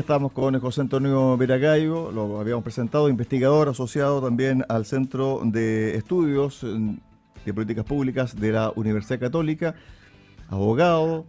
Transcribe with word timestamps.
Estamos 0.00 0.32
con 0.32 0.58
José 0.58 0.80
Antonio 0.80 1.36
Veragallo, 1.36 2.10
lo 2.10 2.40
habíamos 2.40 2.64
presentado, 2.64 3.10
investigador 3.10 3.68
asociado 3.68 4.22
también 4.22 4.64
al 4.70 4.86
Centro 4.86 5.42
de 5.44 5.94
Estudios 5.94 6.64
de 7.44 7.54
Políticas 7.54 7.84
Públicas 7.84 8.34
de 8.34 8.50
la 8.50 8.72
Universidad 8.76 9.20
Católica, 9.20 9.74
abogado, 10.48 11.26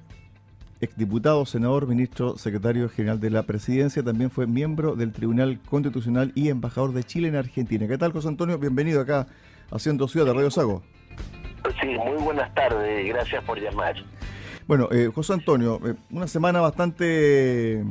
exdiputado, 0.80 1.46
senador, 1.46 1.86
ministro, 1.86 2.38
secretario 2.38 2.88
general 2.88 3.20
de 3.20 3.30
la 3.30 3.44
Presidencia, 3.44 4.04
también 4.04 4.32
fue 4.32 4.48
miembro 4.48 4.96
del 4.96 5.12
Tribunal 5.12 5.60
Constitucional 5.70 6.32
y 6.34 6.48
embajador 6.48 6.94
de 6.94 7.04
Chile 7.04 7.28
en 7.28 7.36
Argentina. 7.36 7.90
¿Qué 7.90 7.98
tal, 7.98 8.14
José 8.14 8.30
Antonio? 8.30 8.58
Bienvenido 8.58 9.02
acá 9.02 9.28
haciendo 9.70 10.08
Ciudad 10.08 10.28
de 10.28 10.34
Radio 10.34 10.50
Sago. 10.50 10.82
Sí, 11.82 11.88
muy 11.88 12.24
buenas 12.24 12.52
tardes, 12.56 13.06
gracias 13.10 13.44
por 13.44 13.60
llamar. 13.60 13.96
Bueno, 14.66 14.88
eh, 14.92 15.12
José 15.14 15.34
Antonio, 15.34 15.82
eh, 15.86 15.96
una 16.10 16.28
semana 16.28 16.62
bastante 16.62 17.84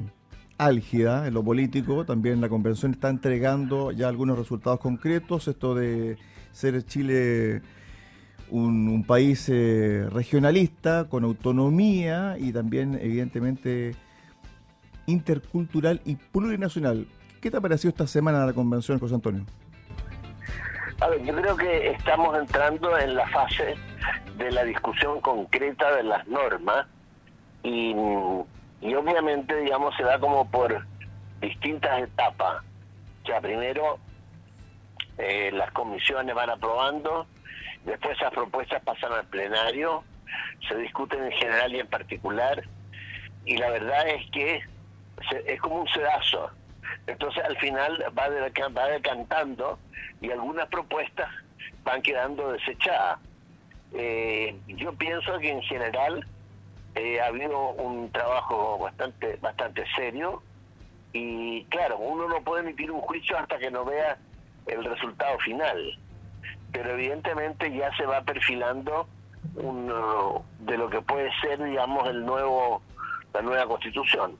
álgida 0.60 1.26
en 1.26 1.34
lo 1.34 1.42
político. 1.42 2.04
También 2.04 2.40
la 2.40 2.48
convención 2.48 2.92
está 2.92 3.08
entregando 3.08 3.92
ya 3.92 4.08
algunos 4.08 4.38
resultados 4.38 4.78
concretos. 4.78 5.48
Esto 5.48 5.74
de 5.74 6.18
ser 6.52 6.84
Chile 6.84 7.62
un, 8.50 9.04
país 9.06 9.48
eh, 9.48 10.06
regionalista, 10.10 11.06
con 11.08 11.24
autonomía 11.24 12.36
y 12.38 12.52
también, 12.52 12.98
evidentemente, 13.00 13.94
intercultural 15.06 16.00
y 16.04 16.16
plurinacional. 16.16 17.06
¿Qué 17.40 17.50
te 17.50 17.56
ha 17.56 17.60
parecido 17.60 17.90
esta 17.90 18.06
semana 18.06 18.44
la 18.44 18.52
convención, 18.52 18.98
José 18.98 19.14
Antonio? 19.14 19.46
A 21.00 21.08
ver, 21.08 21.24
yo 21.24 21.34
creo 21.34 21.56
que 21.56 21.92
estamos 21.92 22.36
entrando 22.36 22.98
en 22.98 23.14
la 23.14 23.26
fase 23.28 23.76
de 24.36 24.50
la 24.50 24.64
discusión 24.64 25.20
concreta 25.22 25.96
de 25.96 26.02
las 26.02 26.28
normas 26.28 26.86
y 27.62 27.94
y 28.80 28.94
obviamente, 28.94 29.56
digamos, 29.56 29.94
se 29.96 30.02
da 30.02 30.18
como 30.18 30.50
por 30.50 30.86
distintas 31.40 32.02
etapas. 32.02 32.62
O 33.22 33.26
sea, 33.26 33.40
primero 33.40 33.98
eh, 35.18 35.50
las 35.52 35.70
comisiones 35.72 36.34
van 36.34 36.50
aprobando, 36.50 37.26
después 37.84 38.16
esas 38.16 38.32
propuestas 38.32 38.82
pasan 38.82 39.12
al 39.12 39.26
plenario, 39.26 40.02
se 40.68 40.76
discuten 40.76 41.24
en 41.24 41.32
general 41.32 41.74
y 41.74 41.80
en 41.80 41.86
particular, 41.86 42.62
y 43.44 43.56
la 43.58 43.70
verdad 43.70 44.08
es 44.08 44.30
que 44.30 44.62
es 45.46 45.60
como 45.60 45.82
un 45.82 45.88
sedazo. 45.88 46.50
Entonces 47.06 47.44
al 47.44 47.56
final 47.58 48.04
va, 48.18 48.28
va 48.28 48.88
decantando 48.88 49.78
y 50.20 50.30
algunas 50.30 50.68
propuestas 50.68 51.28
van 51.84 52.02
quedando 52.02 52.52
desechadas. 52.52 53.18
Eh, 53.92 54.56
yo 54.68 54.92
pienso 54.94 55.38
que 55.38 55.50
en 55.50 55.62
general 55.62 56.26
eh, 56.94 57.20
ha 57.20 57.26
habido 57.26 57.70
un 57.70 58.10
trabajo 58.10 58.78
bastante 58.78 59.36
bastante 59.40 59.84
serio 59.94 60.42
y 61.12 61.64
claro, 61.64 61.98
uno 61.98 62.28
no 62.28 62.42
puede 62.42 62.62
emitir 62.62 62.90
un 62.90 63.00
juicio 63.00 63.38
hasta 63.38 63.58
que 63.58 63.70
no 63.70 63.84
vea 63.84 64.16
el 64.66 64.84
resultado 64.84 65.38
final, 65.38 65.98
pero 66.72 66.90
evidentemente 66.90 67.72
ya 67.72 67.94
se 67.96 68.06
va 68.06 68.22
perfilando 68.22 69.08
uno 69.56 70.44
de 70.60 70.78
lo 70.78 70.88
que 70.88 71.00
puede 71.00 71.30
ser, 71.40 71.62
digamos, 71.62 72.08
el 72.08 72.24
nuevo 72.24 72.82
la 73.32 73.42
nueva 73.42 73.66
constitución. 73.66 74.36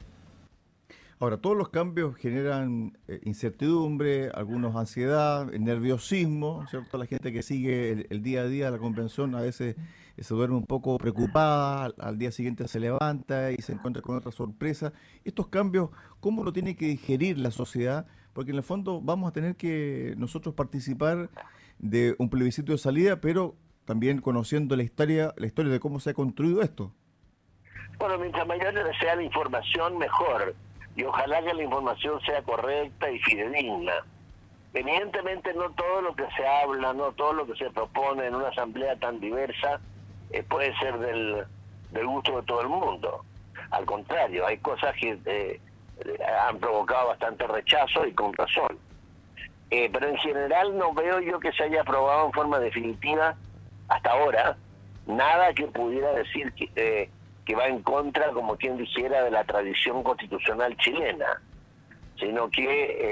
Ahora, 1.22 1.36
todos 1.36 1.54
los 1.54 1.68
cambios 1.68 2.16
generan 2.16 2.96
eh, 3.06 3.20
incertidumbre, 3.24 4.30
algunos 4.30 4.74
ansiedad, 4.74 5.44
nerviosismo, 5.52 6.66
¿cierto? 6.68 6.96
La 6.96 7.04
gente 7.04 7.30
que 7.30 7.42
sigue 7.42 8.06
el, 8.08 8.22
día 8.22 8.40
a 8.40 8.44
día 8.46 8.70
la 8.70 8.78
convención 8.78 9.34
a 9.34 9.42
veces 9.42 9.77
eh, 10.16 10.24
se 10.24 10.32
duerme 10.32 10.56
un 10.56 10.64
poco 10.64 10.96
preocupada, 10.96 11.92
al, 11.98 12.16
día 12.16 12.32
siguiente 12.32 12.66
se 12.68 12.80
levanta 12.80 13.52
y 13.52 13.58
se 13.58 13.74
encuentra 13.74 14.00
con 14.00 14.16
otra 14.16 14.32
sorpresa. 14.32 14.94
Estos 15.22 15.48
cambios, 15.48 15.90
¿cómo 16.20 16.42
lo 16.42 16.54
tiene 16.54 16.74
que 16.74 16.86
digerir 16.86 17.36
la 17.36 17.50
sociedad? 17.50 18.06
Porque 18.32 18.52
en 18.52 18.56
el 18.56 18.62
fondo 18.62 19.02
vamos 19.02 19.28
a 19.28 19.32
tener 19.34 19.56
que 19.56 20.14
nosotros 20.16 20.55
participar 20.55 21.28
de 21.78 22.14
un 22.16 22.30
plebiscito 22.30 22.72
de 22.72 22.78
salida, 22.78 23.20
pero 23.20 23.56
también 23.84 24.22
conociendo 24.22 24.74
la 24.74 24.84
historia, 24.84 25.34
la 25.36 25.46
historia 25.46 25.70
de 25.70 25.80
cómo 25.80 26.00
se 26.00 26.11
ha 26.11 26.14
construido 26.14 26.62
esto. 26.62 26.95
Bueno, 27.98 28.16
mientras 28.16 28.46
mayor 28.46 28.72
sea 28.98 29.16
la 29.16 29.22
información, 29.22 29.98
mejor 29.98 30.55
y 30.96 31.05
ojalá 31.05 31.42
que 31.42 31.55
la 31.55 31.62
información 31.62 32.20
sea 32.23 32.42
correcta 32.42 33.11
y 33.11 33.18
fidedigna. 33.20 33.95
Evidentemente 34.73 35.52
no 35.55 35.70
todo 35.70 36.02
lo 36.02 36.14
que 36.14 36.27
se 36.36 36.46
habla, 36.46 36.92
no 36.92 37.12
todo 37.12 37.33
lo 37.33 37.46
que 37.46 37.56
se 37.56 37.70
propone 37.70 38.27
en 38.27 38.34
una 38.34 38.48
asamblea 38.48 38.96
tan 38.96 39.18
diversa 39.18 39.80
eh, 40.30 40.42
puede 40.45 40.77
ser 40.78 40.98
del, 40.98 41.45
del 41.90 42.06
gusto 42.06 42.36
de 42.36 42.46
todo 42.46 42.61
el 42.62 42.68
mundo. 42.68 43.24
Al 43.70 43.84
contrario, 43.84 44.46
hay 44.46 44.58
cosas 44.58 44.95
que 44.96 45.18
eh, 45.24 45.61
han 46.46 46.58
provocado 46.58 47.08
bastante 47.08 47.46
rechazo 47.46 48.07
y 48.07 48.12
con 48.12 48.33
razón. 48.34 48.78
Eh, 49.70 49.89
pero 49.92 50.08
en 50.08 50.17
general 50.18 50.77
no 50.77 50.92
veo 50.92 51.20
yo 51.20 51.39
que 51.39 51.52
se 51.52 51.64
haya 51.64 51.83
aprobado 51.83 52.27
en 52.27 52.33
forma 52.33 52.58
definitiva 52.58 53.36
hasta 53.89 54.11
ahora 54.11 54.57
nada 55.07 55.52
que 55.52 55.67
pudiera 55.67 56.12
decir 56.12 56.52
que, 56.52 57.11
que 57.50 57.56
va 57.56 57.66
en 57.66 57.83
contra, 57.83 58.30
como 58.30 58.56
quien 58.56 58.77
dijera, 58.77 59.24
de 59.24 59.30
la 59.33 59.42
tradición 59.42 60.05
constitucional 60.05 60.77
chilena, 60.77 61.42
sino 62.16 62.48
que 62.48 62.62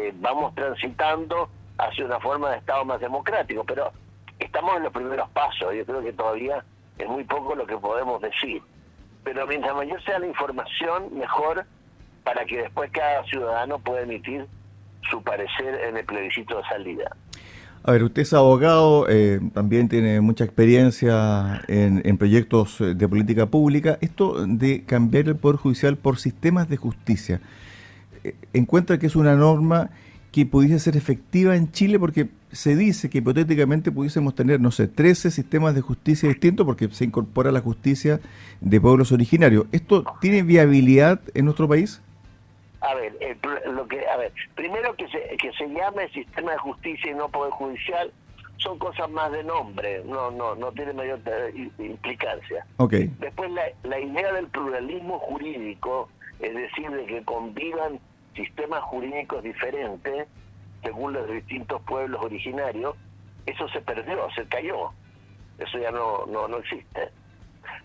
eh, 0.07 0.13
vamos 0.15 0.55
transitando 0.55 1.51
hacia 1.77 2.05
una 2.05 2.21
forma 2.21 2.51
de 2.51 2.59
Estado 2.59 2.85
más 2.85 3.01
democrático, 3.01 3.65
pero 3.65 3.91
estamos 4.39 4.77
en 4.77 4.85
los 4.85 4.93
primeros 4.93 5.29
pasos, 5.31 5.75
yo 5.75 5.85
creo 5.85 6.01
que 6.03 6.13
todavía 6.13 6.65
es 6.99 7.09
muy 7.09 7.25
poco 7.25 7.57
lo 7.57 7.67
que 7.67 7.77
podemos 7.79 8.23
decir, 8.23 8.63
pero 9.25 9.45
mientras 9.45 9.75
mayor 9.75 10.01
sea 10.05 10.21
la 10.21 10.29
información, 10.29 11.19
mejor 11.19 11.67
para 12.23 12.45
que 12.45 12.59
después 12.59 12.93
cada 12.93 13.25
ciudadano 13.25 13.81
pueda 13.81 14.03
emitir 14.03 14.47
su 15.11 15.21
parecer 15.21 15.81
en 15.83 15.97
el 15.97 16.05
plebiscito 16.05 16.59
de 16.59 16.63
salida. 16.69 17.11
A 17.83 17.93
ver, 17.93 18.03
usted 18.03 18.23
es 18.23 18.33
abogado, 18.33 19.07
eh, 19.09 19.41
también 19.55 19.89
tiene 19.89 20.21
mucha 20.21 20.45
experiencia 20.45 21.63
en, 21.69 22.19
proyectos 22.19 22.81
eh, 22.81 22.95
de 22.95 23.09
política 23.09 23.47
pública. 23.47 23.99
Esto 24.01 24.47
de 24.47 24.83
cambiar 24.83 25.29
el 25.29 25.37
Poder 25.37 25.57
Judicial 25.57 25.97
por 25.97 26.19
sistemas 26.19 26.69
de 26.69 26.77
justicia, 26.77 27.41
eh, 28.25 28.35
¿encuentra 28.53 28.99
que 28.99 29.07
es 29.07 29.17
una 29.17 29.37
norma 29.37 29.91
que 30.33 30.45
pudiese 30.45 30.79
ser 30.81 30.97
efectiva 30.97 31.57
en 31.57 31.71
Chile? 31.71 31.99
Porque 31.99 32.29
se 32.53 32.75
dice 32.77 33.09
que 33.09 33.19
hipotéticamente 33.19 33.93
pudiésemos 33.93 34.35
tener, 34.35 34.61
no 34.61 34.71
sé, 34.71 34.89
13 34.89 35.31
sistemas 35.31 35.75
de 35.75 35.81
justicia 35.81 36.29
distintos 36.29 36.67
porque 36.67 36.89
se 36.91 37.05
incorpora 37.05 37.53
la 37.53 37.61
justicia 37.61 38.21
de 38.61 38.81
pueblos 38.81 39.13
originarios. 39.13 39.67
¿Esto 39.73 40.05
tiene 40.21 40.43
viabilidad 40.43 41.21
en 41.35 41.45
nuestro 41.45 41.69
país? 41.69 42.01
A 42.81 42.95
ver, 42.95 43.13
lo 43.67 43.89
que, 43.89 44.07
a 44.07 44.17
ver, 44.17 44.33
primero 44.55 44.95
que 44.95 45.09
se, 45.09 45.37
que 45.37 45.53
se 45.53 45.69
llame 45.69 46.09
sistema 46.11 46.53
de 46.53 46.59
justicia 46.59 47.11
y 47.11 47.15
no 47.15 47.29
poder 47.29 47.51
judicial 47.53 48.13
son 48.59 48.79
cosas 48.79 49.09
más 49.11 49.31
de 49.33 49.45
nombre, 49.45 50.03
no 50.05 50.31
no 50.31 50.55
no 50.55 50.73
tiene 50.73 50.93
mayor 50.93 51.21
eh, 51.27 51.71
implicancia. 51.79 52.67
Okay. 52.77 53.11
Después 53.19 53.51
la, 53.51 53.63
la 53.85 53.99
idea 53.99 54.33
del 54.33 54.49
pluralismo 54.49 55.19
jurídico, 55.21 56.09
es 56.41 56.55
decir, 56.55 56.91
de 56.91 57.07
que 57.07 57.25
convivan 57.25 58.01
sistemas 58.35 58.83
jurídicos 58.83 59.43
diferentes 59.43 60.29
según 60.83 61.13
los 61.13 61.29
distintos 61.29 61.83
pueblos 61.83 62.23
originarios, 62.23 62.95
eso 63.47 63.69
se 63.69 63.81
perdió, 63.81 64.29
se 64.37 64.47
cayó. 64.47 64.93
Eso 65.59 65.79
ya 65.79 65.91
no 65.91 66.27
no 66.27 66.47
no 66.47 66.59
existe. 66.59 67.11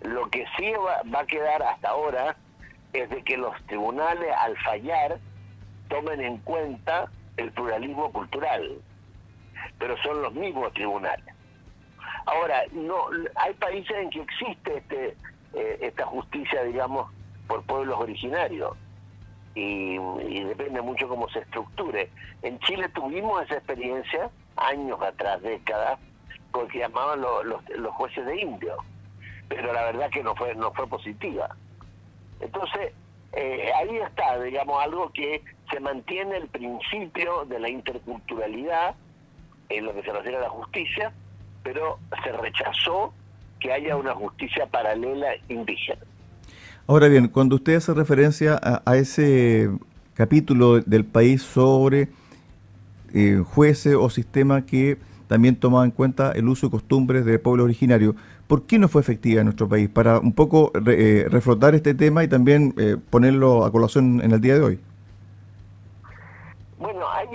Lo 0.02 0.30
que 0.30 0.46
sí 0.58 0.72
va, 0.74 1.02
va 1.12 1.22
a 1.22 1.26
quedar 1.26 1.64
hasta 1.64 1.90
ahora 1.90 2.36
es 2.94 3.10
de 3.10 3.24
que 3.24 3.38
los 3.38 3.56
tribunales 3.66 4.32
al 4.40 4.58
fallar 4.60 5.20
tomen 5.90 6.22
en 6.22 6.38
cuenta 6.38 7.12
el 7.38 7.52
pluralismo 7.52 8.12
cultural, 8.12 8.78
pero 9.80 9.98
son 9.98 10.22
los 10.22 10.34
mismos 10.34 10.72
tribunales. 10.74 11.26
Ahora, 12.26 12.64
no 12.72 13.08
hay 13.36 13.54
países 13.56 13.96
en 13.98 14.10
que 14.10 14.22
existe 14.22 14.78
este 14.78 15.18
eh, 15.54 15.78
esta 15.82 16.06
justicia, 16.06 16.64
digamos, 16.64 17.12
por 17.48 17.64
pueblos 17.64 18.00
originarios 18.00 18.76
y, 19.54 20.00
depende 20.46 20.82
mucho 20.82 21.08
cómo 21.08 21.30
se 21.30 21.40
estructure. 21.40 22.10
En 22.42 22.58
Chile 22.60 22.90
tuvimos 22.90 23.44
esa 23.44 23.56
experiencia 23.56 24.32
años 24.56 25.00
atrás, 25.02 25.42
décadas, 25.44 26.00
con 26.52 26.68
que 26.68 26.80
llamaban 26.80 27.22
los, 27.22 27.46
los 27.46 27.94
jueces 27.94 28.26
de 28.26 28.42
indio, 28.42 28.78
pero 29.48 29.74
la 29.74 29.84
verdad 29.86 30.10
que 30.10 30.24
no 30.24 30.36
fue 30.36 30.56
no 30.56 30.72
fue 30.74 30.88
positiva. 30.88 31.56
Entonces, 32.40 32.94
eh, 33.34 33.72
ahí 33.76 33.98
está, 33.98 34.42
digamos, 34.42 34.82
algo 34.84 35.12
que 35.12 35.44
se 35.72 35.80
mantiene 35.80 36.38
el 36.38 36.48
principio 36.48 37.46
de 37.46 37.60
la 37.60 37.70
interculturalidad 37.70 38.96
en 39.70 39.86
lo 39.86 39.94
que 39.94 40.04
se 40.04 40.12
refiere 40.12 40.38
a 40.38 40.42
la 40.42 40.50
justicia, 40.50 41.12
pero 41.64 42.00
se 42.24 42.32
rechazó 42.32 43.14
que 43.60 43.72
haya 43.72 43.96
una 43.96 44.14
justicia 44.14 44.68
paralela 44.68 45.30
indígena. 45.50 46.02
Ahora 46.86 47.08
bien, 47.08 47.28
cuando 47.30 47.56
usted 47.56 47.76
hace 47.76 47.94
referencia 47.94 48.60
a, 48.62 48.98
ese 48.98 49.72
capítulo 50.14 50.82
del 50.82 51.06
país 51.06 51.42
sobre 51.42 52.10
eh, 53.14 53.42
jueces 53.46 53.96
o 53.96 54.10
sistema 54.10 54.66
que 54.66 54.98
también 55.34 55.56
tomaba 55.56 55.84
en 55.84 55.90
cuenta 55.90 56.32
el 56.34 56.48
uso 56.48 56.68
y 56.68 56.70
costumbres 56.70 57.26
del 57.26 57.40
pueblo 57.40 57.64
originario, 57.64 58.14
¿Por 58.48 58.68
qué 58.68 58.78
no 58.78 58.88
fue 58.88 59.02
efectiva 59.02 59.40
en 59.40 59.46
nuestro 59.46 59.68
país? 59.68 59.90
Para 59.90 60.20
un 60.20 60.32
poco 60.32 60.72
eh, 60.86 61.26
reflotar 61.28 61.74
este 61.74 61.96
tema 61.96 62.24
y 62.24 62.28
también 62.28 62.76
eh, 62.78 62.98
ponerlo 63.10 63.66
a 63.66 63.72
colación 63.72 64.22
en 64.22 64.32
el 64.32 64.42
día 64.42 64.54
de 64.54 64.62
hoy. 64.62 64.80
Bueno, 66.78 67.10
hay, 67.12 67.30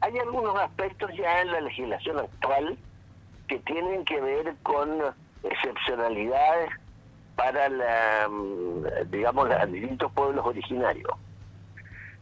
hay 0.00 0.18
algunos 0.18 0.56
aspectos 0.56 1.12
ya 1.16 1.42
en 1.42 1.52
la 1.52 1.60
legislación 1.60 2.18
actual 2.18 2.76
que 3.46 3.60
tienen 3.60 4.04
que 4.04 4.20
ver 4.20 4.54
con 4.64 4.88
excepcionalidades 5.44 6.70
para 7.36 7.68
la, 7.68 8.28
mm, 8.28 9.10
digamos, 9.12 9.48
los 9.48 9.70
distintos 9.70 10.10
pueblos 10.10 10.44
originarios. 10.44 11.12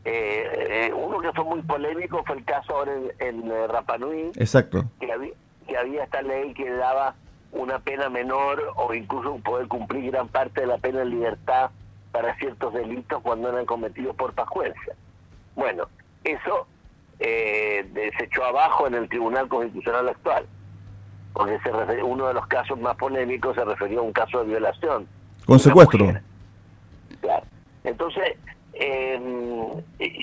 Eh, 0.05 0.89
eh, 0.89 0.93
uno 0.93 1.21
que 1.21 1.33
fue 1.33 1.45
muy 1.45 1.63
polémico 1.63 2.25
fue 2.27 2.37
el 2.37 2.45
caso 2.45 2.77
ahora 2.77 2.93
en, 3.21 3.51
en 3.51 3.69
Rapanui. 3.69 4.33
Exacto. 4.37 4.85
Que 5.01 5.13
había, 5.13 5.33
que 5.67 5.77
había 5.77 6.05
esta 6.05 6.23
ley 6.23 6.55
que 6.55 6.69
daba 6.71 7.15
una 7.53 7.79
pena 7.79 8.09
menor 8.09 8.73
o 8.77 8.93
incluso 8.95 9.37
poder 9.39 9.69
cumplir 9.69 10.11
gran 10.11 10.29
parte 10.29 10.63
de 10.63 10.67
la 10.67 10.79
pena 10.79 11.03
en 11.03 11.11
libertad 11.11 11.71
para 12.11 12.35
ciertos 12.37 12.75
delitos 12.75 13.23
cuando 13.23 13.49
eran 13.49 13.67
cometidos 13.67 14.17
por 14.17 14.33
pajuencia. 14.35 14.95
Bueno, 15.55 15.89
eso 16.25 16.67
eh, 17.19 17.87
se 18.19 18.25
echó 18.25 18.45
abajo 18.45 18.87
en 18.87 18.95
el 18.95 19.09
Tribunal 19.09 19.49
Constitucional 19.49 20.09
actual, 20.09 20.47
porque 21.33 21.59
se 21.61 22.03
uno 22.03 22.29
de 22.29 22.35
los 22.35 22.47
casos 22.47 22.79
más 22.79 22.97
polémicos 22.97 23.55
se 23.55 23.65
refirió 23.65 24.01
a 24.01 24.03
un 24.03 24.13
caso 24.13 24.41
de 24.41 24.47
violación. 24.47 25.07
Con 25.47 25.59
secuestro. 25.59 26.07
Claro. 27.21 27.45
Entonces, 27.85 28.37
eh, 28.75 29.21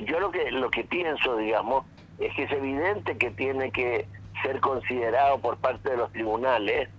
yo 0.05 0.19
lo 0.19 0.31
que, 0.31 0.51
lo 0.51 0.69
que 0.69 0.83
pienso, 0.83 1.37
digamos, 1.37 1.85
es 2.19 2.33
que 2.35 2.43
es 2.43 2.51
evidente 2.51 3.17
que 3.17 3.31
tiene 3.31 3.71
que 3.71 4.05
ser 4.43 4.59
considerado 4.59 5.39
por 5.39 5.57
parte 5.57 5.91
de 5.91 5.97
los 5.97 6.11
tribunales 6.11 6.89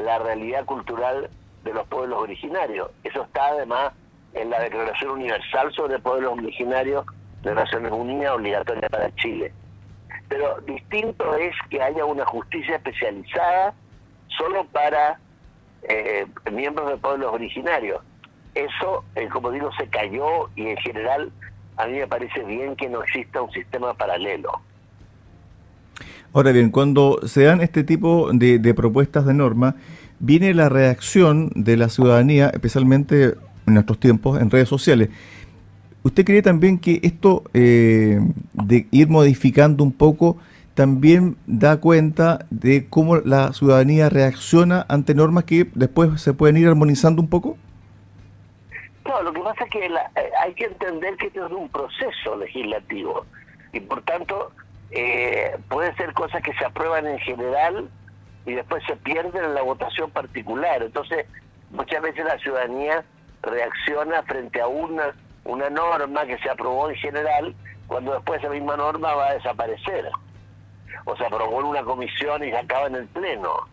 la 0.00 0.18
realidad 0.18 0.64
cultural 0.64 1.30
de 1.64 1.74
los 1.74 1.86
pueblos 1.88 2.20
originarios. 2.20 2.90
Eso 3.04 3.22
está 3.22 3.46
además 3.48 3.92
en 4.34 4.50
la 4.50 4.60
Declaración 4.60 5.12
Universal 5.12 5.72
sobre 5.74 5.98
Pueblos 5.98 6.38
Originarios 6.38 7.04
de 7.42 7.54
Naciones 7.54 7.92
Unidas, 7.92 8.32
obligatoria 8.32 8.88
para 8.88 9.14
Chile. 9.16 9.52
Pero 10.28 10.60
distinto 10.62 11.36
es 11.36 11.54
que 11.68 11.82
haya 11.82 12.04
una 12.04 12.24
justicia 12.24 12.76
especializada 12.76 13.74
solo 14.28 14.64
para 14.66 15.18
eh, 15.82 16.26
miembros 16.50 16.88
de 16.88 16.96
pueblos 16.96 17.32
originarios. 17.32 18.00
Eso, 18.54 19.04
eh, 19.14 19.28
como 19.28 19.50
digo, 19.50 19.70
se 19.78 19.86
cayó 19.88 20.50
y 20.56 20.66
en 20.66 20.76
general 20.78 21.32
a 21.76 21.86
mí 21.86 21.98
me 21.98 22.06
parece 22.06 22.42
bien 22.44 22.76
que 22.76 22.88
no 22.88 23.02
exista 23.02 23.40
un 23.40 23.50
sistema 23.50 23.94
paralelo. 23.94 24.60
Ahora 26.34 26.52
bien, 26.52 26.70
cuando 26.70 27.20
se 27.26 27.44
dan 27.44 27.60
este 27.60 27.84
tipo 27.84 28.30
de, 28.32 28.74
propuestas 28.74 29.26
de 29.26 29.34
norma, 29.34 29.76
viene 30.18 30.54
la 30.54 30.68
reacción 30.68 31.50
de 31.54 31.76
la 31.76 31.88
ciudadanía, 31.88 32.48
especialmente 32.48 33.34
en 33.66 33.74
nuestros 33.74 33.98
tiempos, 33.98 34.40
en 34.40 34.50
redes 34.50 34.68
sociales. 34.68 35.10
¿Usted 36.02 36.24
cree 36.24 36.42
también 36.42 36.78
que 36.78 37.00
esto 37.02 37.44
eh, 37.52 38.18
de 38.54 38.86
ir 38.90 39.08
modificando 39.08 39.84
un 39.84 39.92
poco 39.92 40.38
también 40.74 41.36
da 41.46 41.76
cuenta 41.76 42.46
de 42.50 42.86
cómo 42.88 43.16
la 43.16 43.52
ciudadanía 43.52 44.08
reacciona 44.08 44.86
ante 44.88 45.14
normas 45.14 45.44
que 45.44 45.68
después 45.74 46.20
se 46.20 46.32
pueden 46.32 46.56
ir 46.56 46.66
armonizando 46.66 47.20
un 47.20 47.28
poco? 47.28 47.56
No, 49.12 49.22
lo 49.22 49.32
que 49.34 49.40
pasa 49.40 49.64
es 49.64 49.70
que 49.70 49.84
eh, 49.84 49.90
hay 50.40 50.54
que 50.54 50.64
entender 50.64 51.18
que 51.18 51.26
esto 51.26 51.44
es 51.44 51.52
un 51.52 51.68
proceso 51.68 52.34
legislativo 52.34 53.26
y 53.74 53.80
por 53.80 54.00
tanto 54.04 54.52
eh, 54.90 55.54
puede 55.68 55.94
ser 55.96 56.14
cosas 56.14 56.42
que 56.42 56.54
se 56.54 56.64
aprueban 56.64 57.06
en 57.06 57.18
general 57.18 57.90
y 58.46 58.54
después 58.54 58.82
se 58.86 58.96
pierden 58.96 59.44
en 59.44 59.54
la 59.54 59.60
votación 59.60 60.10
particular. 60.10 60.82
Entonces, 60.82 61.26
muchas 61.72 62.00
veces 62.00 62.24
la 62.24 62.38
ciudadanía 62.38 63.04
reacciona 63.42 64.22
frente 64.22 64.62
a 64.62 64.66
una, 64.66 65.14
una 65.44 65.68
norma 65.68 66.24
que 66.24 66.38
se 66.38 66.48
aprobó 66.48 66.88
en 66.88 66.96
general 66.96 67.54
cuando 67.88 68.14
después 68.14 68.40
esa 68.40 68.48
misma 68.50 68.78
norma 68.78 69.14
va 69.14 69.28
a 69.28 69.34
desaparecer. 69.34 70.08
O 71.04 71.14
se 71.18 71.26
aprobó 71.26 71.60
en 71.60 71.66
una 71.66 71.82
comisión 71.82 72.44
y 72.44 72.50
se 72.50 72.56
acaba 72.56 72.86
en 72.86 72.94
el 72.94 73.06
pleno. 73.08 73.68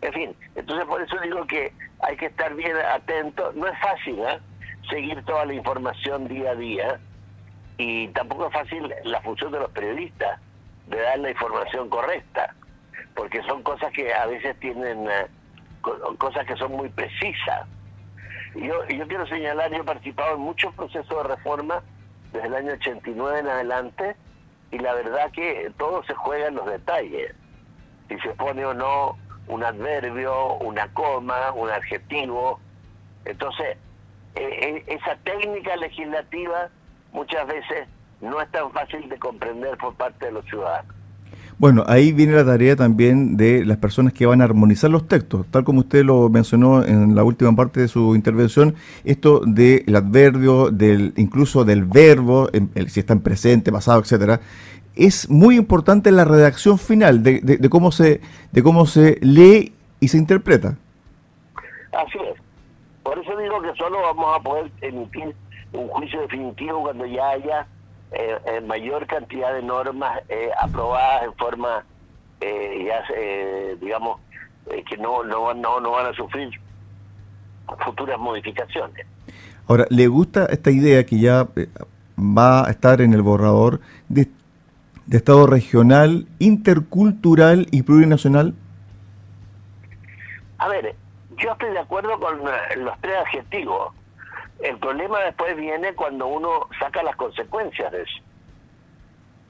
En 0.00 0.12
fin, 0.12 0.36
entonces 0.56 0.84
por 0.86 1.00
eso 1.00 1.16
digo 1.22 1.46
que 1.46 1.72
hay 2.00 2.16
que 2.16 2.26
estar 2.26 2.52
bien 2.56 2.76
atento. 2.78 3.52
No 3.54 3.68
es 3.68 3.78
fácil 3.78 4.18
¿eh? 4.18 4.40
Seguir 4.88 5.24
toda 5.24 5.46
la 5.46 5.54
información 5.54 6.28
día 6.28 6.50
a 6.50 6.54
día 6.54 7.00
y 7.78 8.08
tampoco 8.08 8.46
es 8.46 8.52
fácil 8.52 8.94
la 9.04 9.20
función 9.22 9.52
de 9.52 9.60
los 9.60 9.70
periodistas 9.70 10.40
de 10.86 11.00
dar 11.00 11.18
la 11.18 11.30
información 11.30 11.88
correcta, 11.88 12.54
porque 13.14 13.42
son 13.44 13.62
cosas 13.62 13.92
que 13.92 14.12
a 14.12 14.26
veces 14.26 14.58
tienen 14.60 15.08
eh, 15.08 15.26
cosas 16.18 16.46
que 16.46 16.56
son 16.56 16.72
muy 16.72 16.88
precisas. 16.90 17.66
Yo, 18.54 18.86
yo 18.88 19.08
quiero 19.08 19.26
señalar, 19.26 19.70
yo 19.70 19.78
he 19.78 19.84
participado 19.84 20.34
en 20.34 20.42
muchos 20.42 20.74
procesos 20.74 21.16
de 21.22 21.34
reforma 21.34 21.82
desde 22.32 22.46
el 22.46 22.54
año 22.54 22.72
89 22.72 23.40
en 23.40 23.48
adelante, 23.48 24.16
y 24.70 24.78
la 24.78 24.94
verdad 24.94 25.30
que 25.32 25.70
todo 25.78 26.02
se 26.04 26.14
juega 26.14 26.48
en 26.48 26.54
los 26.54 26.66
detalles. 26.66 27.34
Si 28.08 28.18
se 28.20 28.30
pone 28.30 28.64
o 28.64 28.74
no 28.74 29.16
un 29.48 29.62
adverbio, 29.62 30.54
una 30.54 30.88
coma, 30.92 31.52
un 31.52 31.70
adjetivo. 31.70 32.58
Entonces, 33.24 33.76
esa 35.02 35.16
técnica 35.24 35.76
legislativa 35.76 36.68
muchas 37.12 37.46
veces 37.46 37.88
no 38.20 38.40
es 38.40 38.50
tan 38.50 38.70
fácil 38.72 39.08
de 39.08 39.18
comprender 39.18 39.76
por 39.76 39.94
parte 39.94 40.26
de 40.26 40.32
los 40.32 40.44
ciudadanos. 40.46 40.94
Bueno, 41.58 41.84
ahí 41.86 42.12
viene 42.12 42.32
la 42.32 42.44
tarea 42.44 42.74
también 42.74 43.36
de 43.36 43.64
las 43.64 43.76
personas 43.76 44.12
que 44.12 44.26
van 44.26 44.40
a 44.40 44.44
armonizar 44.44 44.90
los 44.90 45.06
textos, 45.06 45.46
tal 45.50 45.64
como 45.64 45.80
usted 45.80 46.04
lo 46.04 46.28
mencionó 46.28 46.82
en 46.82 47.14
la 47.14 47.22
última 47.24 47.54
parte 47.54 47.80
de 47.80 47.88
su 47.88 48.16
intervención, 48.16 48.74
esto 49.04 49.40
del 49.46 49.94
adverbio, 49.94 50.70
del 50.70 51.12
incluso 51.16 51.64
del 51.64 51.84
verbo, 51.84 52.48
si 52.88 53.00
está 53.00 53.12
en 53.12 53.20
presente, 53.20 53.70
pasado, 53.70 54.00
etcétera, 54.00 54.40
es 54.96 55.30
muy 55.30 55.56
importante 55.56 56.10
la 56.10 56.24
redacción 56.24 56.78
final 56.78 57.22
de, 57.22 57.40
de, 57.40 57.70
cómo 57.70 57.92
se 57.92 58.20
de 58.50 58.62
cómo 58.62 58.86
se 58.86 59.18
lee 59.20 59.72
y 60.00 60.08
se 60.08 60.18
interpreta. 60.18 60.76
Así 61.92 62.18
es. 62.18 62.51
Por 63.02 63.18
eso 63.18 63.36
digo 63.36 63.60
que 63.60 63.74
solo 63.74 64.00
vamos 64.00 64.36
a 64.36 64.42
poder 64.42 64.70
emitir 64.80 65.34
un 65.72 65.88
juicio 65.88 66.20
definitivo 66.20 66.82
cuando 66.82 67.06
ya 67.06 67.30
haya 67.30 67.66
eh, 68.12 68.38
en 68.46 68.66
mayor 68.66 69.06
cantidad 69.06 69.54
de 69.54 69.62
normas 69.62 70.20
eh, 70.28 70.50
aprobadas 70.60 71.24
en 71.24 71.34
forma, 71.34 71.84
eh, 72.40 72.86
ya 72.86 73.76
digamos, 73.80 74.20
que 74.88 74.96
no, 74.98 75.24
no, 75.24 75.54
no, 75.54 75.80
no 75.80 75.90
van 75.90 76.06
a 76.06 76.12
sufrir 76.12 76.50
futuras 77.84 78.18
modificaciones. 78.18 79.06
Ahora, 79.66 79.86
¿le 79.90 80.06
gusta 80.08 80.46
esta 80.46 80.70
idea 80.70 81.04
que 81.04 81.18
ya 81.18 81.48
va 82.18 82.66
a 82.66 82.70
estar 82.70 83.00
en 83.00 83.14
el 83.14 83.22
borrador 83.22 83.80
de, 84.08 84.28
de 85.06 85.16
Estado 85.16 85.46
regional, 85.46 86.26
intercultural 86.38 87.66
y 87.70 87.82
plurinacional? 87.82 88.54
A 90.58 90.68
ver, 90.68 90.94
yo 91.42 91.52
estoy 91.52 91.72
de 91.72 91.80
acuerdo 91.80 92.18
con 92.18 92.38
los 92.38 93.00
tres 93.00 93.16
adjetivos 93.16 93.92
el 94.62 94.78
problema 94.78 95.20
después 95.20 95.56
viene 95.56 95.92
cuando 95.94 96.26
uno 96.28 96.68
saca 96.78 97.02
las 97.02 97.16
consecuencias 97.16 97.90
de 97.90 98.02
eso. 98.02 98.22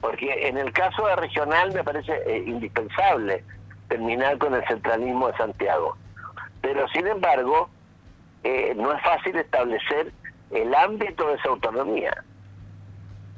Porque 0.01 0.47
en 0.47 0.57
el 0.57 0.73
caso 0.73 1.05
de 1.05 1.15
regional 1.15 1.71
me 1.71 1.83
parece 1.83 2.13
eh, 2.25 2.43
indispensable 2.45 3.43
terminar 3.87 4.37
con 4.39 4.55
el 4.55 4.65
centralismo 4.67 5.27
de 5.27 5.37
Santiago. 5.37 5.95
Pero 6.61 6.87
sin 6.89 7.07
embargo, 7.07 7.69
eh, 8.43 8.73
no 8.75 8.91
es 8.91 9.01
fácil 9.03 9.35
establecer 9.37 10.11
el 10.49 10.73
ámbito 10.73 11.27
de 11.27 11.35
esa 11.35 11.49
autonomía 11.49 12.23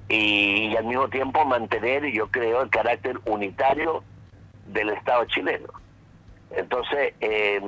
y, 0.07 0.75
al 0.77 0.85
mismo 0.85 1.09
tiempo 1.09 1.43
mantener, 1.45 2.05
yo 2.05 2.27
creo, 2.31 2.61
el 2.61 2.69
carácter 2.69 3.19
unitario 3.25 4.03
del 4.67 4.89
Estado 4.91 5.25
chileno. 5.25 5.67
Entonces, 6.51 7.13
eh, 7.19 7.59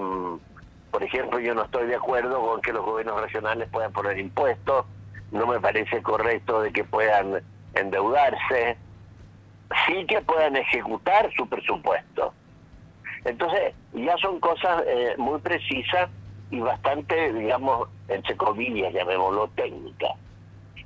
por 0.91 1.03
ejemplo, 1.03 1.39
yo 1.39 1.53
no 1.53 1.63
estoy 1.63 1.87
de 1.87 1.95
acuerdo 1.95 2.41
con 2.41 2.61
que 2.61 2.73
los 2.73 2.85
gobiernos 2.85 3.21
regionales 3.21 3.69
puedan 3.69 3.91
poner 3.91 4.17
impuestos, 4.17 4.85
no 5.31 5.45
me 5.45 5.59
parece 5.59 6.01
correcto 6.01 6.61
de 6.61 6.71
que 6.71 6.83
puedan 6.83 7.41
endeudarse, 7.73 8.77
sí 9.85 10.05
que 10.05 10.21
puedan 10.21 10.55
ejecutar 10.55 11.29
su 11.35 11.47
presupuesto. 11.47 12.33
Entonces, 13.25 13.73
ya 13.93 14.15
son 14.17 14.39
cosas 14.39 14.83
eh, 14.87 15.15
muy 15.17 15.39
precisas 15.39 16.09
y 16.49 16.59
bastante, 16.59 17.33
digamos, 17.33 17.89
entre 18.07 18.37
comillas, 18.37 18.93
llamémoslo 18.93 19.49
técnica. 19.49 20.07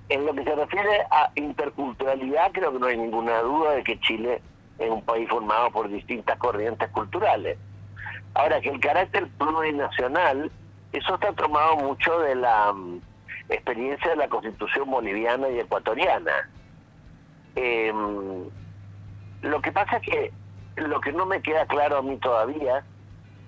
En 0.10 0.26
lo 0.26 0.34
que 0.34 0.44
se 0.44 0.56
refiere 0.56 1.06
a 1.12 1.32
interculturalidad, 1.36 2.52
creo 2.52 2.74
que 2.74 2.80
no 2.80 2.88
hay 2.88 2.98
ninguna 2.98 3.40
duda 3.42 3.74
de 3.74 3.84
que 3.84 4.00
Chile 4.00 4.42
es 4.80 4.90
un 4.90 5.04
país 5.04 5.30
formado 5.30 5.70
por 5.72 5.88
distintas 5.88 6.38
corrientes 6.38 6.90
culturales. 6.90 7.58
Ahora 8.34 8.62
que 8.62 8.70
el 8.70 8.80
carácter 8.80 9.28
plurinacional, 9.38 10.52
eso 10.94 11.16
está 11.16 11.34
tomado 11.34 11.78
mucho 11.78 12.20
de 12.20 12.36
la 12.36 12.72
mm, 12.74 13.02
experiencia 13.50 14.10
de 14.12 14.16
la 14.16 14.30
constitución 14.30 14.90
boliviana 14.90 15.50
y 15.50 15.60
ecuatoriana. 15.60 16.50
Em, 17.56 18.50
lo 19.42 19.62
que 19.62 19.72
pasa 19.72 19.98
es 19.98 20.04
que 20.04 20.34
lo 20.78 21.02
que 21.02 21.12
no 21.12 21.26
me 21.26 21.42
queda 21.42 21.66
claro 21.66 21.98
a 21.98 22.02
mí 22.02 22.18
todavía 22.18 22.84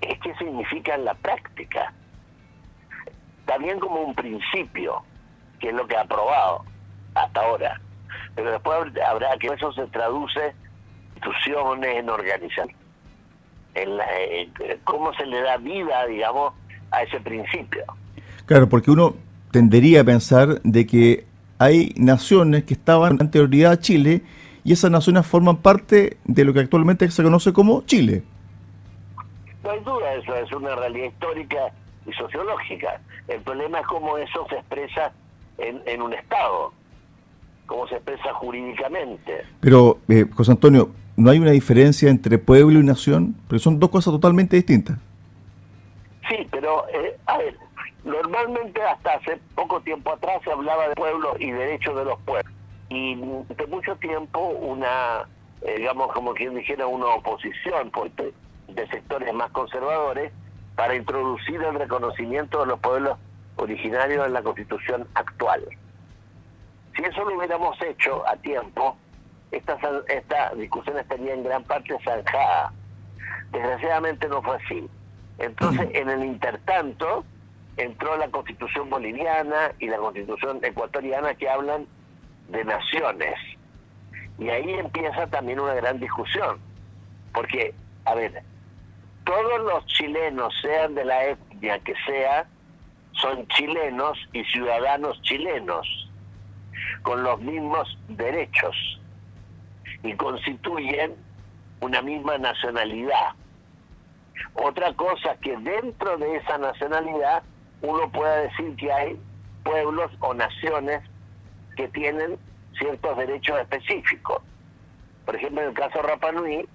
es 0.01 0.19
qué 0.19 0.35
significa 0.35 0.95
en 0.95 1.05
la 1.05 1.13
práctica. 1.13 1.93
También 3.45 3.79
como 3.79 4.01
un 4.01 4.15
principio, 4.15 5.03
que 5.59 5.69
es 5.69 5.73
lo 5.73 5.87
que 5.87 5.95
ha 5.95 6.01
aprobado 6.01 6.65
hasta 7.15 7.41
ahora. 7.41 7.79
pero 8.35 8.51
después 8.51 8.77
habrá 9.05 9.37
que 9.37 9.47
eso 9.47 9.71
se 9.73 9.87
traduce 9.87 10.47
en 10.47 10.53
instituciones, 11.15 11.95
en 11.97 12.09
organización, 12.09 12.82
en, 13.75 13.97
la, 13.97 14.05
cómo 14.83 15.13
se 15.13 15.25
le 15.25 15.41
da 15.41 15.57
vida, 15.57 16.05
digamos, 16.07 16.53
a 16.91 17.03
ese 17.03 17.19
principio. 17.19 17.83
Claro, 18.45 18.69
porque 18.69 18.91
uno 18.91 19.15
tendería 19.51 20.01
a 20.01 20.03
pensar 20.03 20.61
de 20.63 20.85
que 20.85 21.25
hay 21.59 21.93
naciones 21.95 22.63
que 22.63 22.73
estaban 22.73 23.13
en 23.13 23.21
anterioridad 23.21 23.73
a 23.73 23.79
Chile 23.79 24.21
y 24.63 24.73
esas 24.73 24.91
naciones 24.91 25.25
forman 25.25 25.57
parte 25.57 26.17
de 26.25 26.45
lo 26.45 26.53
que 26.53 26.59
actualmente 26.61 27.09
se 27.09 27.23
conoce 27.23 27.53
como 27.53 27.83
Chile. 27.83 28.23
No 29.63 29.71
hay 29.71 29.79
duda, 29.79 30.13
eso 30.15 30.35
es 30.35 30.51
una 30.51 30.75
realidad 30.75 31.07
histórica 31.07 31.71
y 32.05 32.13
sociológica. 32.13 32.99
El 33.27 33.41
problema 33.41 33.79
es 33.79 33.87
cómo 33.87 34.17
eso 34.17 34.45
se 34.49 34.55
expresa 34.55 35.11
en, 35.57 35.81
en 35.85 36.01
un 36.01 36.13
Estado, 36.13 36.73
cómo 37.65 37.87
se 37.87 37.95
expresa 37.95 38.33
jurídicamente. 38.33 39.45
Pero, 39.61 39.99
eh, 40.09 40.25
José 40.33 40.51
Antonio, 40.51 40.89
¿no 41.15 41.31
hay 41.31 41.39
una 41.39 41.51
diferencia 41.51 42.09
entre 42.09 42.37
pueblo 42.37 42.79
y 42.79 42.83
nación? 42.83 43.35
Porque 43.47 43.59
son 43.59 43.79
dos 43.79 43.89
cosas 43.89 44.13
totalmente 44.13 44.55
distintas. 44.55 44.97
Sí, 46.29 46.47
pero, 46.51 46.87
eh, 46.89 47.17
a 47.25 47.37
ver, 47.37 47.55
normalmente 48.03 48.81
hasta 48.81 49.13
hace 49.13 49.39
poco 49.55 49.81
tiempo 49.81 50.13
atrás 50.13 50.41
se 50.43 50.51
hablaba 50.51 50.87
de 50.87 50.95
pueblos 50.95 51.35
y 51.39 51.51
derechos 51.51 51.95
de 51.95 52.05
los 52.05 52.19
pueblos. 52.21 52.53
Y 52.89 53.15
de 53.15 53.67
mucho 53.67 53.95
tiempo 53.97 54.39
una, 54.39 55.27
eh, 55.61 55.75
digamos, 55.77 56.11
como 56.11 56.33
quien 56.33 56.55
dijera, 56.55 56.87
una 56.87 57.07
oposición 57.07 57.91
de 58.67 58.87
sectores 58.87 59.33
más 59.33 59.51
conservadores 59.51 60.31
para 60.75 60.95
introducir 60.95 61.61
el 61.61 61.75
reconocimiento 61.75 62.61
de 62.61 62.67
los 62.67 62.79
pueblos 62.79 63.17
originarios 63.57 64.25
en 64.25 64.33
la 64.33 64.41
constitución 64.41 65.07
actual. 65.13 65.63
Si 66.95 67.03
eso 67.03 67.23
lo 67.23 67.37
hubiéramos 67.37 67.79
hecho 67.81 68.27
a 68.27 68.35
tiempo, 68.37 68.97
esta, 69.53 69.77
esta 70.07 70.55
discusión 70.55 70.97
estaría 70.97 71.33
en 71.33 71.43
gran 71.43 71.63
parte 71.63 71.95
zanjada. 72.03 72.73
Desgraciadamente 73.51 74.27
no 74.27 74.41
fue 74.41 74.57
así. 74.57 74.89
Entonces, 75.37 75.89
en 75.93 76.09
el 76.09 76.23
intertanto, 76.23 77.23
entró 77.77 78.17
la 78.17 78.29
constitución 78.29 78.89
boliviana 78.89 79.73
y 79.79 79.87
la 79.87 79.97
constitución 79.97 80.59
ecuatoriana 80.63 81.35
que 81.35 81.49
hablan 81.49 81.87
de 82.49 82.63
naciones. 82.65 83.35
Y 84.39 84.49
ahí 84.49 84.73
empieza 84.73 85.27
también 85.27 85.59
una 85.59 85.75
gran 85.75 85.99
discusión. 85.99 86.59
Porque, 87.31 87.73
a 88.05 88.15
ver, 88.15 88.43
todos 89.23 89.61
los 89.61 89.85
chilenos, 89.85 90.53
sean 90.61 90.95
de 90.95 91.05
la 91.05 91.25
etnia 91.25 91.79
que 91.79 91.93
sea, 92.05 92.47
son 93.13 93.47
chilenos 93.49 94.17
y 94.33 94.43
ciudadanos 94.45 95.21
chilenos, 95.21 95.87
con 97.03 97.23
los 97.23 97.39
mismos 97.39 97.97
derechos 98.09 98.99
y 100.03 100.13
constituyen 100.15 101.15
una 101.81 102.01
misma 102.01 102.37
nacionalidad. 102.37 103.33
Otra 104.55 104.93
cosa 104.93 105.35
que 105.41 105.55
dentro 105.57 106.17
de 106.17 106.37
esa 106.37 106.57
nacionalidad 106.57 107.43
uno 107.81 108.09
pueda 108.11 108.37
decir 108.37 108.75
que 108.75 108.91
hay 108.91 109.19
pueblos 109.63 110.11
o 110.19 110.33
naciones 110.33 111.01
que 111.75 111.87
tienen 111.89 112.37
ciertos 112.77 113.17
derechos 113.17 113.59
específicos. 113.59 114.41
Por 115.25 115.35
ejemplo, 115.35 115.61
en 115.61 115.69
el 115.69 115.73
caso 115.73 116.01
de 116.01 116.07
Rapa 116.07 116.31
Nui, 116.31 116.67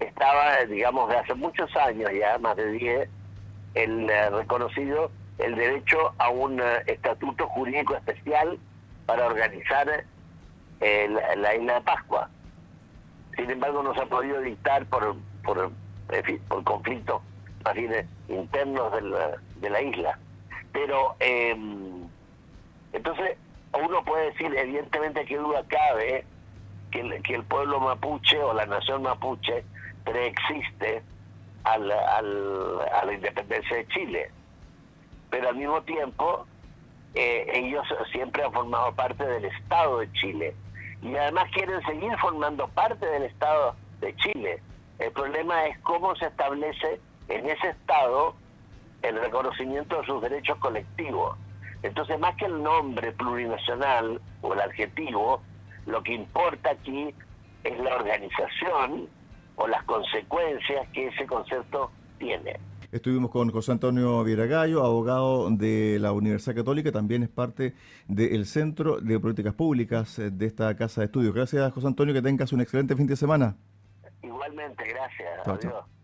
estaba, 0.00 0.56
digamos, 0.68 1.08
de 1.08 1.16
hace 1.16 1.34
muchos 1.34 1.74
años, 1.76 2.10
ya 2.18 2.38
más 2.38 2.56
de 2.56 2.70
10, 2.72 3.08
el 3.74 4.10
eh, 4.10 4.30
reconocido 4.30 5.10
el 5.38 5.54
derecho 5.54 6.14
a 6.18 6.30
un 6.30 6.60
eh, 6.60 6.82
estatuto 6.86 7.46
jurídico 7.48 7.94
especial 7.94 8.58
para 9.04 9.26
organizar 9.26 10.04
eh, 10.80 11.08
la, 11.36 11.54
isla 11.54 11.74
de 11.74 11.80
Pascua. 11.82 12.30
Sin 13.36 13.50
embargo, 13.50 13.82
no 13.82 13.94
se 13.94 14.02
ha 14.02 14.06
podido 14.06 14.40
dictar 14.40 14.86
por, 14.86 15.16
por, 15.44 15.70
por 16.48 16.64
conflictos 16.64 17.22
bien 17.74 18.08
internos 18.28 18.92
de 18.92 19.02
la, 19.02 19.36
de 19.56 19.70
la 19.70 19.82
isla. 19.82 20.18
Pero, 20.72 21.16
em, 21.20 22.08
entonces, 22.92 23.36
uno 23.72 24.04
puede 24.04 24.26
decir, 24.26 24.54
evidentemente, 24.56 25.24
que 25.24 25.36
duda 25.36 25.64
cabe 25.68 26.24
que 26.90 27.00
el, 27.00 27.22
que 27.22 27.34
el 27.34 27.44
pueblo 27.44 27.80
mapuche 27.80 28.38
o 28.42 28.52
la 28.52 28.66
nación 28.66 29.02
mapuche 29.02 29.64
preexiste 30.04 31.02
al, 31.64 31.90
al, 31.90 32.80
a 32.92 33.04
la 33.04 33.12
independencia 33.12 33.76
de 33.76 33.88
Chile. 33.88 34.30
Pero 35.30 35.48
al 35.48 35.56
mismo 35.56 35.82
tiempo, 35.82 36.46
eh, 37.14 37.46
ellos 37.52 37.86
siempre 38.12 38.44
han 38.44 38.52
formado 38.52 38.94
parte 38.94 39.24
del 39.26 39.46
Estado 39.46 39.98
de 39.98 40.12
Chile. 40.12 40.54
Y 41.02 41.14
además 41.16 41.50
quieren 41.52 41.80
seguir 41.82 42.16
formando 42.18 42.68
parte 42.68 43.06
del 43.06 43.24
Estado 43.24 43.76
de 44.00 44.14
Chile. 44.16 44.62
El 44.98 45.12
problema 45.12 45.66
es 45.66 45.78
cómo 45.80 46.14
se 46.16 46.26
establece 46.26 47.00
en 47.28 47.48
ese 47.48 47.68
Estado 47.68 48.34
el 49.02 49.20
reconocimiento 49.20 50.00
de 50.00 50.06
sus 50.06 50.22
derechos 50.22 50.56
colectivos. 50.58 51.36
Entonces, 51.82 52.18
más 52.18 52.34
que 52.36 52.46
el 52.46 52.62
nombre 52.62 53.12
plurinacional 53.12 54.20
o 54.42 54.54
el 54.54 54.60
adjetivo, 54.60 55.42
lo 55.86 56.02
que 56.02 56.14
importa 56.14 56.70
aquí 56.70 57.14
es 57.62 57.78
la 57.78 57.94
organización 57.94 59.08
o 59.56 59.68
las 59.68 59.82
consecuencias 59.84 60.88
que 60.92 61.08
ese 61.08 61.26
concepto 61.26 61.90
tiene. 62.18 62.58
Estuvimos 62.96 63.30
con 63.30 63.50
José 63.50 63.72
Antonio 63.72 64.24
Viragallo, 64.24 64.82
abogado 64.82 65.50
de 65.50 65.98
la 66.00 66.12
Universidad 66.12 66.56
Católica, 66.56 66.90
también 66.90 67.22
es 67.22 67.28
parte 67.28 67.74
del 68.08 68.46
Centro 68.46 69.00
de 69.00 69.20
Políticas 69.20 69.52
Públicas 69.52 70.16
de 70.16 70.46
esta 70.46 70.74
Casa 70.76 71.02
de 71.02 71.04
Estudios. 71.04 71.34
Gracias, 71.34 71.72
José 71.74 71.86
Antonio, 71.86 72.14
que 72.14 72.22
tengas 72.22 72.54
un 72.54 72.62
excelente 72.62 72.96
fin 72.96 73.06
de 73.06 73.16
semana. 73.16 73.54
Igualmente, 74.22 74.82
gracias. 74.88 75.46
Adiós. 75.46 75.95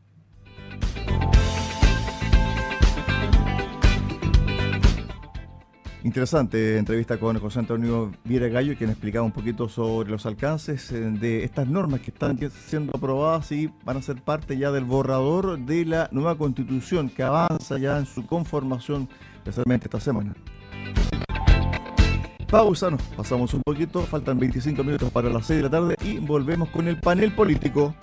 Interesante 6.04 6.78
entrevista 6.78 7.16
con 7.18 7.38
José 7.38 7.60
Antonio 7.60 8.10
Viera 8.24 8.48
Gallo, 8.48 8.74
quien 8.76 8.90
explicaba 8.90 9.24
un 9.24 9.30
poquito 9.30 9.68
sobre 9.68 10.10
los 10.10 10.26
alcances 10.26 10.90
eh, 10.90 10.98
de 10.98 11.44
estas 11.44 11.68
normas 11.68 12.00
que 12.00 12.10
están 12.10 12.36
siendo 12.66 12.90
aprobadas 12.96 13.52
y 13.52 13.70
van 13.84 13.98
a 13.98 14.02
ser 14.02 14.20
parte 14.20 14.58
ya 14.58 14.72
del 14.72 14.84
borrador 14.84 15.60
de 15.60 15.84
la 15.84 16.08
nueva 16.10 16.36
constitución 16.36 17.08
que 17.08 17.22
avanza 17.22 17.78
ya 17.78 17.98
en 17.98 18.06
su 18.06 18.26
conformación, 18.26 19.08
especialmente 19.36 19.86
esta 19.86 20.00
semana. 20.00 20.34
Pausa, 22.48 22.90
nos 22.90 23.00
pasamos 23.16 23.54
un 23.54 23.62
poquito, 23.62 24.02
faltan 24.02 24.40
25 24.40 24.82
minutos 24.82 25.10
para 25.12 25.30
las 25.30 25.46
6 25.46 25.58
de 25.58 25.62
la 25.62 25.70
tarde 25.70 25.94
y 26.04 26.18
volvemos 26.18 26.68
con 26.70 26.88
el 26.88 26.98
panel 26.98 27.32
político. 27.32 27.94